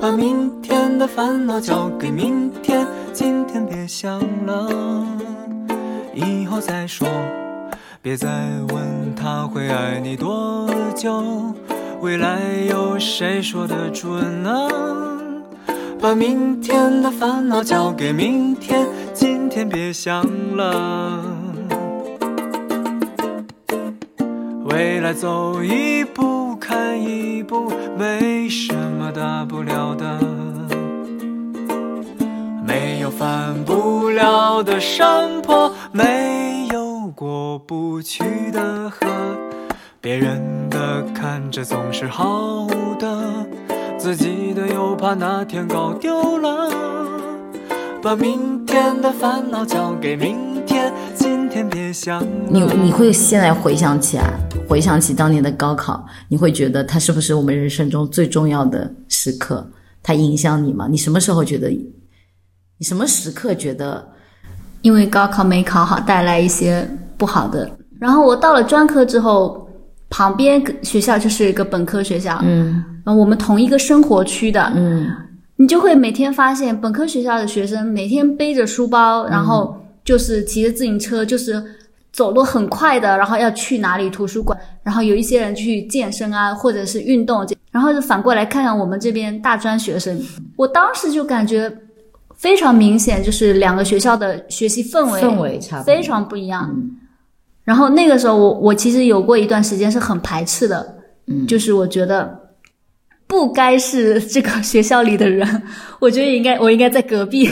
[0.01, 5.05] 把明天的烦恼交给明天，今天别想了，
[6.15, 7.07] 以后再说。
[8.01, 8.27] 别再
[8.69, 8.82] 问
[9.23, 11.23] 他会爱你多久，
[12.01, 14.67] 未来有谁说得准呢？
[15.97, 20.25] 把明天的烦恼交给明天，今天别想
[20.57, 21.23] 了。
[24.65, 30.19] 未来走一步看一步，没什么大不了的。
[32.67, 39.07] 没有翻不了的山坡，没有过不去的河。
[40.01, 42.67] 别人的看着总是好
[42.99, 43.45] 的，
[43.97, 46.69] 自己的又怕哪天搞丢了。
[48.01, 52.21] 把明天的烦恼交给明天，今天别想。
[52.49, 54.37] 你你会现在回想起来，
[54.67, 59.65] 回想起当年的高考，你会觉得它是不是我们人生中最重要的时刻？
[60.01, 60.87] 它影响你吗？
[60.91, 61.69] 你什么时候觉得？
[61.69, 64.09] 你什么时刻觉得？
[64.83, 67.69] 因为高考没考好，带来一些不好的。
[67.99, 69.67] 然后我到了专科之后，
[70.09, 72.83] 旁边学校就是一个本科学校，嗯。
[73.03, 75.07] 然后我们同一个生活区的，嗯。
[75.55, 81.63] 你就会每天发现本科学校的学生每天背着书包，然后就是骑着自行车，就是
[82.11, 90.19] 走路很快的，然后要去哪里图书馆，然后有一些人去健身啊，或者是运动，然后就反过来看看我们这边大专学生，
[90.57, 91.71] 我当时就感觉
[92.43, 96.69] 非常明显，就是两个学校的学习氛围氛围差非常不一样。
[96.75, 96.91] 嗯。
[97.63, 100.95] 然后那个时候我，我其实有过一段时间是很排斥的，
[101.27, 101.47] 嗯。
[101.47, 102.37] 就是我觉得
[103.27, 105.63] 不该是这个学校里的人，
[106.01, 107.49] 我觉得应该我应该在隔壁。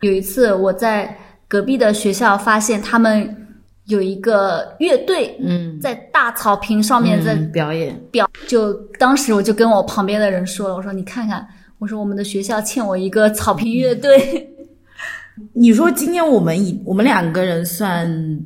[0.00, 1.16] 有一次我在
[1.46, 3.46] 隔壁的学校发现他们
[3.86, 11.46] 有一个乐队嗯，在大草坪上面在嗯表演，表，就当时我就跟我旁边的人说了，我说你看看，
[11.78, 14.50] 我说我们的学校欠我一个草坪乐队。
[15.52, 18.40] 你说今天我们以我们两个人算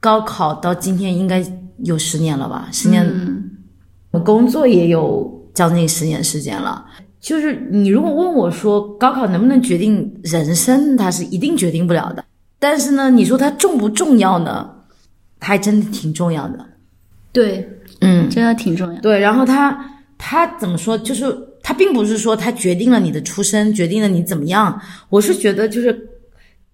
[0.00, 1.44] 高考到今天应该
[1.78, 2.68] 有十年了吧？
[2.70, 3.50] 十年，嗯
[4.10, 6.84] 我工作也有将近十年时间了。
[7.20, 12.24] 就是你如果问我说高考能不能决定人生，它是一定决定不了的。
[12.58, 14.70] 但是呢，你说它重不重要呢？
[15.40, 16.66] 它还真的挺重要的。
[17.32, 17.68] 对，
[18.00, 19.00] 嗯，真的挺重要。
[19.00, 19.78] 对，然后他
[20.16, 20.98] 他怎么说？
[20.98, 21.26] 就是
[21.68, 24.80] 他并不是说他决定了你的出身，决定了你怎么样。
[25.10, 26.08] 我是觉得就是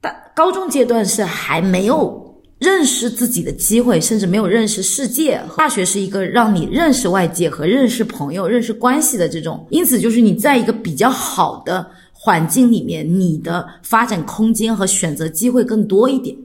[0.01, 5.41] 大高中阶段是还没有认识自己的机会，甚至没有认识世界。
[5.57, 16.37] 大学是一个让你认识外界和认识朋友、认识关系的这种，因此就是你在一个比较好的环境里面，你的发展空间和选择机会更多一点。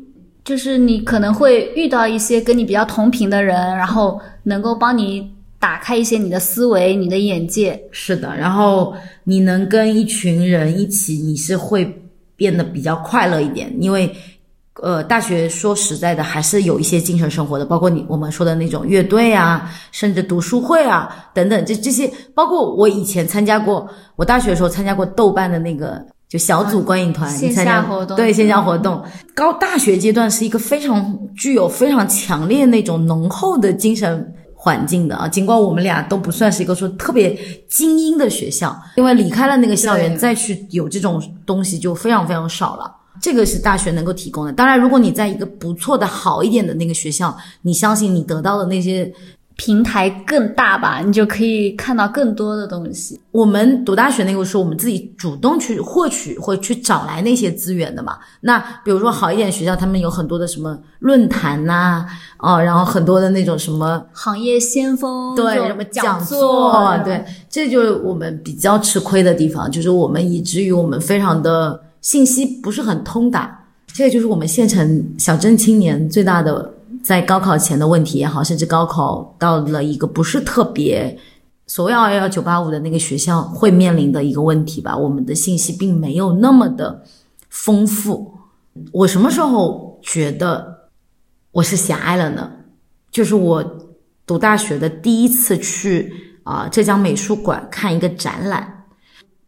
[0.43, 7.79] 就是你可能会遇到一些跟你比较同频的人，然后能够帮你打开一些你的思维、你的眼界。
[7.91, 8.93] 是的，然后
[9.23, 12.01] 你能跟一群人一起，你是会
[12.35, 14.15] 变得比较快乐一点，因为。
[14.81, 29.03] 呃，大学说实在的，还是有一些精神生活的，包括你我们说的那种乐队啊，甚至读书会啊等等，这这些，包括我以前参加过，我大学的时候参加过豆瓣的那个就小组观影团，啊线下活动对线下活动。
[29.35, 37.33] 高大学阶段是一个非常具有非常强烈那种浓厚的精神环境的啊，尽管我们俩都不算是一个说特别
[37.69, 42.93] 精英的学校，因为离开了那个校园，再去有这种东西就非常非常少了。
[43.21, 44.51] 这个是大学能够提供的。
[44.51, 49.09] 当然，如果你在一个不错的、好一点的那个学校，你相信你得到的那些，
[49.59, 53.19] 平台更大吧，你就可以看到更多的东西。
[53.31, 58.17] 我们读大学那个时候，我们自己主动去获取或去找来那些资源的嘛。
[58.39, 62.05] 那比如说好一点学校，他们有很多的什么论坛呐、
[62.37, 81.17] 啊，然后很多的那种什么行业先锋对，就什么讲座，对，这就是我们比较吃亏的地方，就是我们以至于我们非常的信息不是很通达，这个就是我们县城小镇青年最大的在高考前的问题也好，甚至高考到了一个不是特别
[81.65, 87.03] 所谓二幺幺九八五的那个学校会面临的一个问题吧，我们的信息并没有那么的
[87.49, 88.33] 丰富。
[88.91, 90.89] 我什么时候觉得
[91.51, 92.51] 我是狭隘了呢？
[93.11, 93.63] 就是我
[94.25, 98.85] 读大学的第一次去啊、浙江美术馆看一个展览，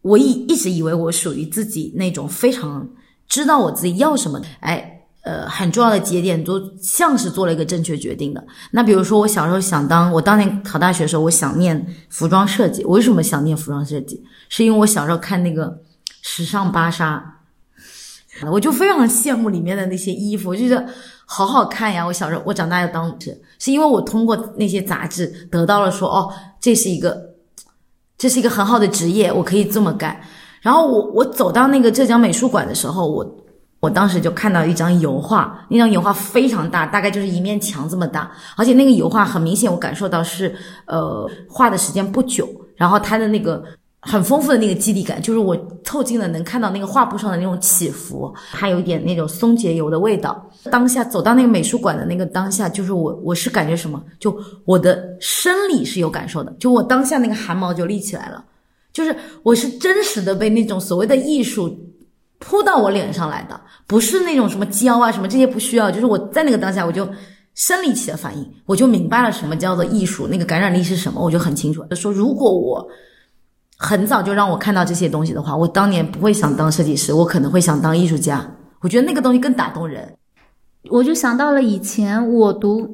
[0.02, 2.88] 我一一直以为我属于自己那种非常
[3.28, 5.01] 知道我自己要什么，哎。
[5.24, 8.44] 呃，很重要的节点都像是做了一个正确决定的。
[8.72, 12.84] 那比如说，我小时候想当，我当年考大学的时候，我想念服装设计。
[12.86, 14.24] 我为什么想念服装设计？
[14.50, 15.68] 是因为我小时候看那个
[16.22, 17.40] 《时尚芭莎》，
[18.50, 20.86] 我就非常羡慕里面的那些衣服，我就觉得
[21.26, 22.04] 好好看呀。
[22.04, 27.36] 我小时候，我长大要当是，是因为我通过那些杂志得到了说，哦，这是一个，
[28.18, 30.20] 这是一个很好的职业，我可以这么干。
[30.62, 33.36] 然后我我走到那个浙江美术馆的时候，我
[33.82, 43.63] 我当时就看到一张油画，那张油画非常大，大概就是一面墙这么大，而且那个油画很明显，我感受到是呃画的时间不久，然后它的那个
[44.00, 50.48] 很丰富的那个肌理感，就是我凑近了能看到那个画布上的那种起伏，还有一点那种松节油的味道。
[50.70, 58.46] 当下走到那个美术馆的那个当下，就是我我是感觉什么，就我的生理是有感受的，就我当下那个汗毛就立起来了，
[58.94, 61.76] 就是我是真实的被那种所谓的艺术
[62.41, 67.08] 扑到我脸上来的，不是那种什么胶啊什么这些不需要，就是我在那个当下我就
[67.54, 71.86] 生理起的反应，我就明白了什么叫做艺术，那个感染力是什么，我就很清楚。
[71.89, 72.86] 就说如果我
[73.77, 78.45] 很早就让我看到这些东西的话，我当年不会想当设计师，我可能会想当艺术家。
[78.82, 80.17] 我觉得那个东西更打动人。
[80.89, 82.89] 我就想到了以前我读，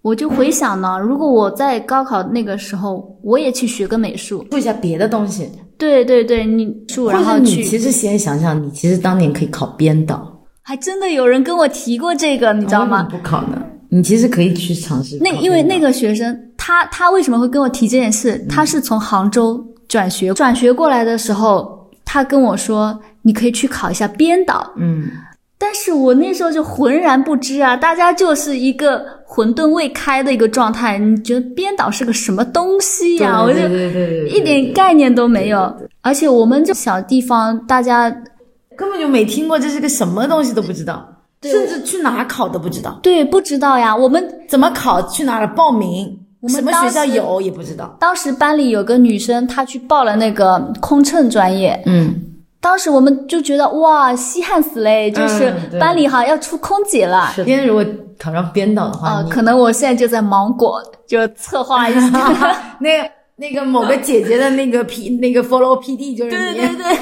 [0.00, 5.50] 我就回想呢，如果我在高考那个时候，我也去学个美术，做一下别的东西，
[5.82, 10.24] 对对对，你术，然后去，其实现在想想，你其实当年可以考编导，
[10.62, 13.02] 还真的有人跟我提过这个，你知道吗？
[13.10, 13.60] 不考呢？
[13.88, 15.32] 你其实可以去尝试那。
[15.40, 18.38] 因为那个学生，他他为什么会跟我提这件事？
[18.48, 24.72] 他是从杭州转学，转学过来的时候，他跟我说，你可以去考一下编导。
[24.76, 25.08] 嗯，
[25.62, 30.98] 但是我那时候就浑然不知啊，大家就是一个混沌未开的一个状态。
[30.98, 35.72] 你觉得编导是个什么东西呀、我就对对对对对，一点概念都没有。
[36.00, 38.10] 而且我们这小地方，大家
[38.76, 41.06] 根本就没听过这是个什么东西都不知道，
[41.42, 43.94] 甚至去哪考都不知道，对，不知道呀。
[43.94, 47.96] 我们怎么考，去哪儿报名，我们什么学校有也不知道。
[48.00, 52.12] 当时班里有个女生，她去报了那个空乘专业，嗯，
[52.62, 57.32] 当时我们就觉得哇，稀罕死嘞，就是班里哈要出空姐了。
[57.34, 57.84] 今天如果
[58.16, 62.08] 考上编导的话，啊、你可能我现在就在芒果，就策划一下。
[62.78, 66.58] 那个那个某个姐姐的那个 P 那个 follow PD 就是你。
[66.58, 66.96] 对对对，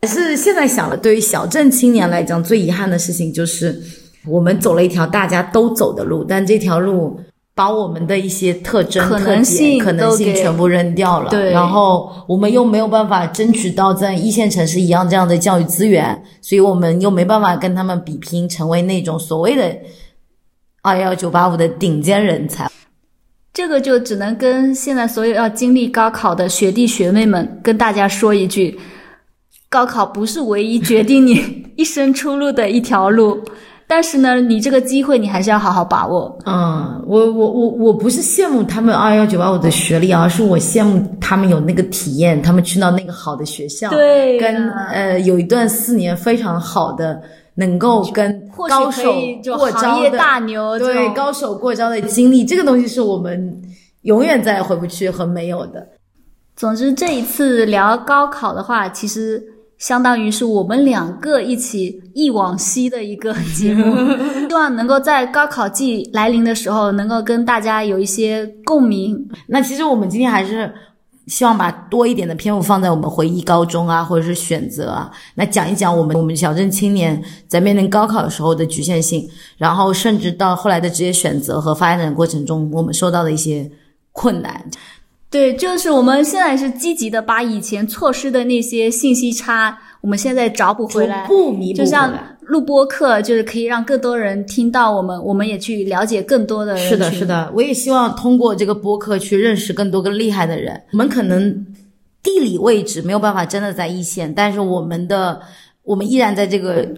[0.00, 3.80] 可是现在想了，对于小镇青年来讲，最遗憾的事情就是
[4.26, 7.20] 我们走了一条大家都走的路，但这条路
[7.60, 11.28] 把我们的一些特征、可能性可能性全部扔掉了。
[11.28, 19.76] 对然后我们又没有办法争取到在一线城市一样这样的教育资源，所以我们又没办法跟他们比拼，成为那种所谓的
[20.80, 22.66] 二幺九八五的顶尖人才。
[23.52, 28.80] 这个就只能跟现在所有要经历高考的学弟学妹们跟大家说一句：
[29.68, 33.38] 高考不是唯一决定你一生出路的一条路，
[33.90, 36.38] 但是呢，你这个机会你还是要好好把握。
[36.46, 47.20] 嗯，我我我我不是羡慕他们二幺九八五的学历，而是我羡慕他们有那个体验，他们去到那个好的学校，对呀跟呃有一段四年非常好的，
[47.56, 49.12] 能够跟高手
[49.56, 53.60] 过招的大牛对高手过招的经历，这个东西是我们
[54.02, 55.84] 永远再也回不去和没有的。
[56.54, 59.42] 总之，这一次聊高考的话，其实
[59.80, 63.96] 相当于是我们两个一起忆往昔的一个 节目，
[64.46, 69.28] 希望能够在高考季来临的时候，能够跟大家有一些共鸣。
[69.48, 70.70] 那其实我们今天还是
[71.26, 79.26] 希望把多一点的篇幅放在我们回忆高中啊，或者是选择啊，那讲一讲我们我们小镇青年在面临高考的时候的局限性，
[79.56, 83.70] 然后甚至到后来的职业选择和发展的过程中，我们受到的一些
[84.12, 84.62] 困难。
[85.30, 91.28] 对，就是我们现在是积极的把以前错失的那些信息差，我们现在找补回来，
[91.76, 100.82] 就像录播课，就是可以让更多人听到我们，我们也去了解更多的人是的，是的，我也希望通过这个播客去认识更多更厉害的人。
[100.92, 101.64] 我们可能
[102.24, 105.40] 地理位置没有办法真的在一线，但是我们的
[105.84, 106.88] 我们依然在这个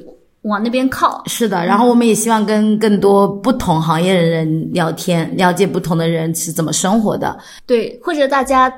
[0.42, 1.22] 往那边靠。
[1.26, 7.38] 是的，然后我们也希望跟更多不同行业的人聊天，了解不同的人是怎么生活的。
[7.66, 8.72] 对，或者大家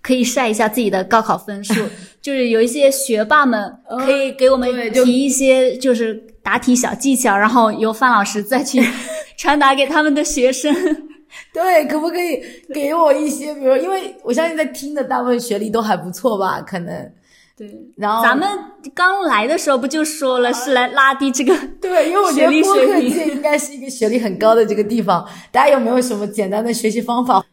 [0.00, 1.74] 可以晒一下自己的高考分数，
[2.22, 8.80] 就是有一些学霸们可以给我们提一些就是答题小技巧，然后由范老师再去
[9.36, 10.72] 传达给他们的学生。
[11.52, 12.40] 对，可不可以
[12.72, 17.12] 给我一些，比如，因为我相信在听的大部分学历都还不错吧，可能。
[17.58, 18.48] 对，然后咱们
[18.94, 27.44] 刚来的时候不就说了是来拉低这个对，因为我觉得播客水平界应该是一个学历很高的这个地方， 大家有没有什么简单的学习方法？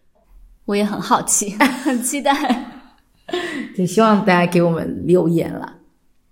[0.66, 2.34] 我也很好奇，很 期待。
[3.76, 5.74] 也希望大家给我们留言了。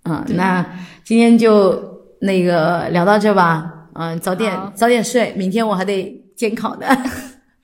[0.04, 0.64] 嗯，那
[1.02, 3.72] 今天就那个聊到这吧。
[3.94, 6.86] 嗯，早点早点睡，明天我还得监考呢。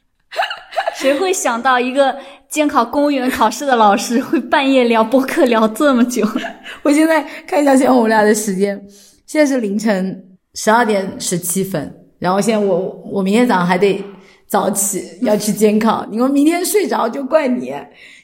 [0.95, 2.19] 谁会想到一个
[2.51, 6.27] 监考公务员考试的老师 会半夜聊播客聊这么久？
[6.83, 8.81] 我现在看一下现在我们俩的时间，
[9.27, 10.25] 现在是凌晨
[10.55, 14.05] 十二点十七分，然后现在我我明天早上还得
[14.49, 17.73] 早起 要去监考，你们明天睡着就怪你，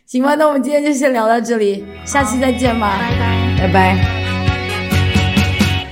[0.07, 0.35] 行吧？
[0.35, 3.57] 那我们今天就先聊到这里，下期再见吧，拜拜。
[3.59, 4.17] 拜拜。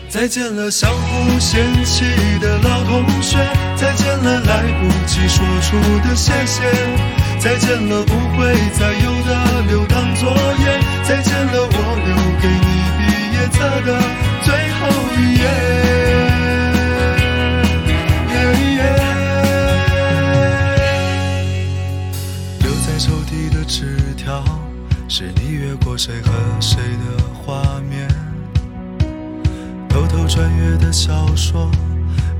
[0.09, 2.05] 再见了，相互嫌弃
[2.41, 3.39] 的老同学；
[3.77, 5.77] 再见了，来不及说出
[6.09, 6.63] 的谢谢；
[7.45, 12.67] 再见了，不会再有的留堂作业；再见了，我留给你
[12.97, 13.89] 毕业册的
[14.43, 14.81] 最后
[15.19, 15.45] 一页。
[22.61, 24.43] 留在抽屉的纸条，
[25.07, 26.33] 是你越过谁和
[26.63, 28.09] 谁的画面。
[29.91, 31.71] 偷偷穿越的小说，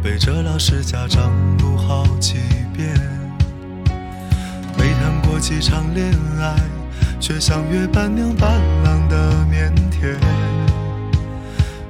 [0.03, 2.39] 背着老师家长读好几
[2.75, 3.24] 遍。
[5.35, 6.55] 过几场恋爱，
[7.19, 8.53] 却像约伴娘伴
[8.85, 10.17] 郎的腼腆。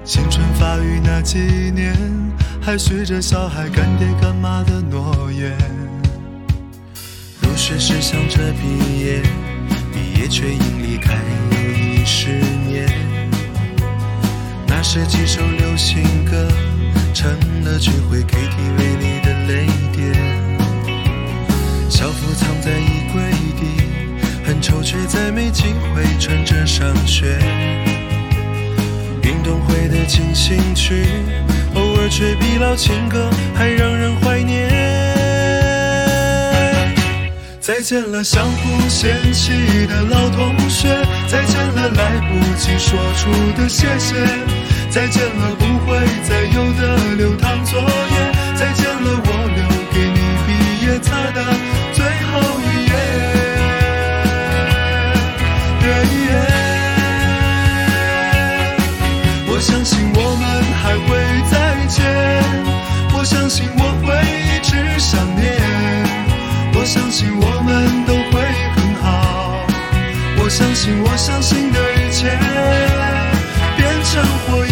[0.03, 1.39] 青春发育那几
[1.71, 1.95] 年，
[2.59, 5.55] 还许着小孩干爹干妈的诺言。
[7.43, 9.21] 入学时想着毕业，
[9.93, 11.13] 毕业却因离开
[11.51, 12.31] 又已十
[12.67, 12.89] 年。
[14.67, 16.49] 那时几首流行歌，
[17.13, 17.31] 成
[17.63, 20.04] 了聚会 KTV 里的泪点。
[25.55, 27.39] 机会穿着上学。
[29.23, 31.07] 运动会的进行曲，
[31.75, 34.69] 偶尔却比老情歌还让人怀念。
[37.61, 40.89] 再见了相互嫌弃的老同学，
[41.29, 44.15] 再见了来不及说出的谢谢，
[44.91, 45.97] 再见了不会
[46.29, 47.87] 再有的流淌作业，
[48.55, 50.49] 再见了我留给你毕
[50.85, 51.39] 业册的
[51.95, 52.54] 最后
[63.25, 65.57] 我相信我会一直想念，
[66.75, 68.43] 我相信我们都会
[68.77, 69.65] 很好，
[70.37, 72.29] 我相信我相信的一切
[73.79, 74.64] 变成火焰。